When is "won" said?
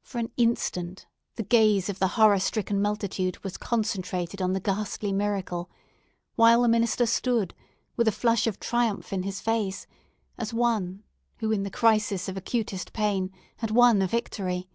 13.70-14.00